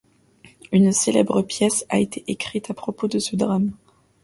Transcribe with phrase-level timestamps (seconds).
[0.71, 3.71] Une célèbre pièce a été écrite à propos de ce drame.